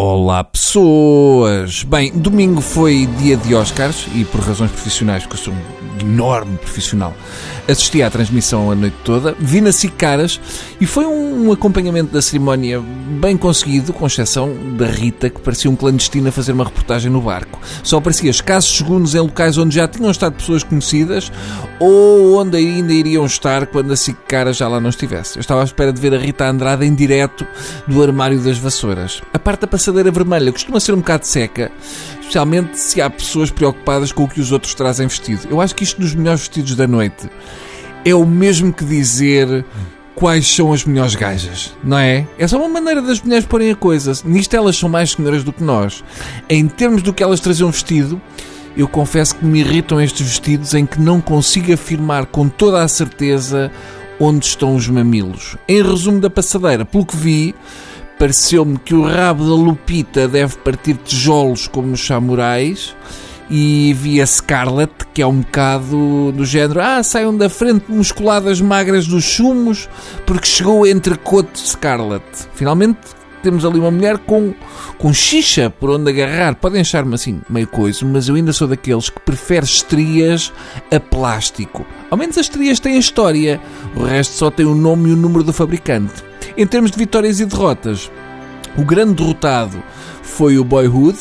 [0.00, 1.82] Olá pessoas!
[1.82, 6.56] Bem, domingo foi dia de Oscars e por razões profissionais, porque eu sou um enorme
[6.58, 7.12] profissional,
[7.66, 10.40] assisti à transmissão a noite toda, vi na Caras
[10.80, 12.80] e foi um acompanhamento da cerimónia
[13.20, 17.20] bem conseguido, com exceção da Rita, que parecia um clandestino a fazer uma reportagem no
[17.20, 17.58] barco.
[17.82, 21.32] Só aparecia escassos segundos em locais onde já tinham estado pessoas conhecidas
[21.80, 23.96] ou onde ainda iriam estar quando a
[24.26, 25.38] Caras já lá não estivesse.
[25.38, 27.46] Eu estava à espera de ver a Rita Andrade em direto
[27.86, 29.20] do armário das vassouras.
[29.32, 31.72] A parte da passadeira vermelha costuma ser um bocado seca,
[32.20, 35.48] especialmente se há pessoas preocupadas com o que os outros trazem vestido.
[35.50, 37.30] Eu acho que isto dos melhores vestidos da noite
[38.04, 39.64] é o mesmo que dizer
[40.14, 42.26] quais são as melhores gajas, não é?
[42.38, 44.12] É só uma maneira das mulheres porem a coisa.
[44.26, 46.04] Nisto elas são mais senhoras do que nós.
[46.50, 48.20] Em termos do que elas trazem vestido,
[48.76, 52.88] eu confesso que me irritam estes vestidos em que não consigo afirmar com toda a
[52.88, 53.72] certeza
[54.20, 55.56] onde estão os mamilos.
[55.66, 57.54] Em resumo da passadeira, pelo que vi,
[58.18, 62.94] pareceu-me que o rabo da Lupita deve partir tijolos como os samurais
[63.50, 64.26] e vi a
[65.14, 69.88] que é um bocado do género ah, saiam da frente musculadas magras dos chumos
[70.26, 72.24] porque chegou entre coto Scarlett.
[72.54, 72.98] Finalmente
[73.42, 74.52] temos ali uma mulher com,
[74.98, 76.56] com xixa por onde agarrar.
[76.56, 80.52] Podem achar-me assim meio coisa, mas eu ainda sou daqueles que prefere estrias
[80.92, 81.86] a plástico.
[82.10, 83.60] Ao menos as estrias têm a história,
[83.96, 86.27] o resto só tem o nome e o número do fabricante.
[86.58, 88.10] Em termos de vitórias e derrotas,
[88.76, 89.80] o grande derrotado
[90.24, 91.16] foi o Boyhood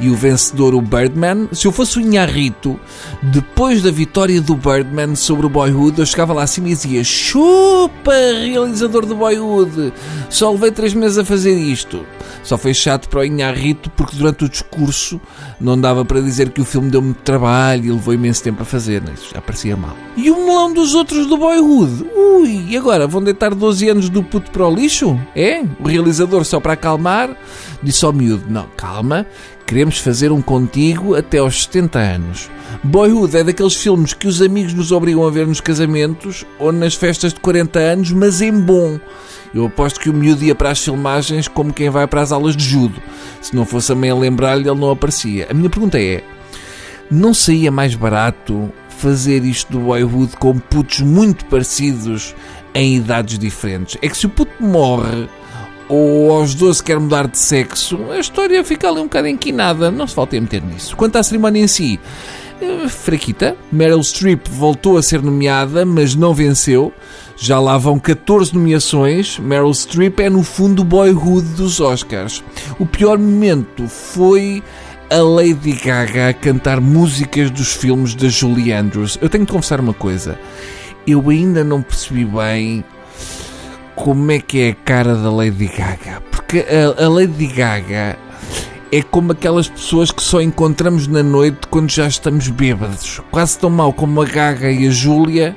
[0.00, 1.48] e o vencedor o Birdman.
[1.52, 2.78] Se eu fosse o Inharrito,
[3.22, 8.12] depois da vitória do Birdman sobre o Boyhood, eu chegava lá acima e dizia: Chupa,
[8.12, 9.92] realizador do Boyhood,
[10.28, 12.04] só levei três meses a fazer isto.
[12.42, 15.20] Só foi chato para o Inharrito porque durante o discurso
[15.60, 18.64] não dava para dizer que o filme deu muito trabalho e levou imenso tempo a
[18.64, 19.12] fazer, né?
[19.14, 19.94] isso já parecia mal.
[20.16, 22.06] E o melão dos outros do Boyhood?
[22.14, 25.18] Ui, e agora vão deitar 12 anos do puto para o lixo?
[25.36, 25.62] É?
[25.78, 27.36] O realizador, só para acalmar,
[27.82, 29.26] disse ao miúdo: Não, calma,
[29.70, 32.50] queremos fazer um contigo até aos 70 anos.
[32.82, 36.94] Boyhood é daqueles filmes que os amigos nos obrigam a ver nos casamentos ou nas
[36.94, 38.98] festas de 40 anos, mas em bom.
[39.54, 42.56] Eu aposto que o miúdo ia para as filmagens como quem vai para as aulas
[42.56, 43.00] de judo.
[43.40, 45.46] Se não fosse a mãe a lembrar-lhe, ele não aparecia.
[45.48, 46.24] A minha pergunta é:
[47.08, 52.34] não saía mais barato fazer isto do boyhood com putos muito parecidos
[52.74, 53.96] em idades diferentes?
[54.02, 55.28] É que se o puto morre
[55.90, 59.90] ou aos 12 quer mudar de sexo, a história fica ali um bocado inquinada.
[59.90, 60.96] Não se falta a meter nisso.
[60.96, 61.98] Quanto à cerimónia em si,
[62.60, 63.56] eh, fraquita.
[63.72, 66.92] Meryl Streep voltou a ser nomeada, mas não venceu.
[67.36, 69.38] Já lá vão 14 nomeações.
[69.38, 72.44] Meryl Streep é, no fundo, o boyhood dos Oscars.
[72.78, 74.62] O pior momento foi
[75.10, 79.18] a Lady Gaga a cantar músicas dos filmes da Julie Andrews.
[79.20, 80.38] Eu tenho de confessar uma coisa.
[81.04, 82.84] Eu ainda não percebi bem
[83.94, 86.22] como é que é a cara da Lady Gaga.
[86.30, 88.18] Porque a, a Lady Gaga
[88.92, 93.20] é como aquelas pessoas que só encontramos na noite quando já estamos bêbados.
[93.30, 95.56] Quase tão mal como a Gaga e a Júlia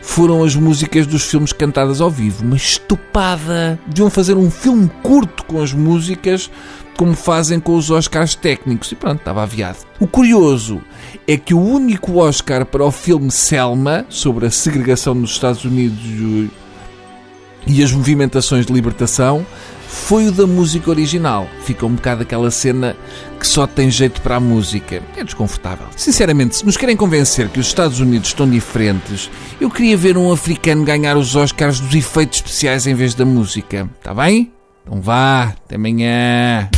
[0.00, 2.44] foram as músicas dos filmes cantadas ao vivo.
[2.44, 3.78] Uma estupada!
[3.86, 6.50] Deviam fazer um filme curto com as músicas,
[6.96, 8.90] como fazem com os Oscars técnicos.
[8.92, 9.78] E pronto, estava aviado.
[9.98, 10.80] O curioso
[11.28, 16.50] é que o único Oscar para o filme Selma, sobre a segregação nos Estados Unidos
[17.66, 19.46] e as movimentações de libertação,
[19.90, 21.48] foi o da música original.
[21.64, 22.96] Fica um bocado aquela cena
[23.38, 25.02] que só tem jeito para a música.
[25.16, 25.86] É desconfortável.
[25.96, 29.28] Sinceramente, se nos querem convencer que os Estados Unidos estão diferentes,
[29.60, 33.88] eu queria ver um africano ganhar os Oscars dos efeitos especiais em vez da música.
[33.98, 34.52] Está bem?
[34.86, 36.70] Então vá, até amanhã.